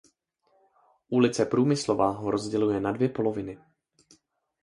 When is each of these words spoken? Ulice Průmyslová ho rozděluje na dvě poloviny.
Ulice 1.09 1.45
Průmyslová 1.45 2.09
ho 2.09 2.31
rozděluje 2.31 2.79
na 2.79 2.91
dvě 2.91 3.09
poloviny. 3.09 3.57